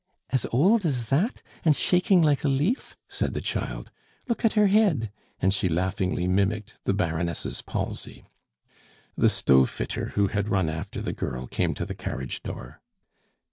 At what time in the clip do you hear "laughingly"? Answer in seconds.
5.69-6.27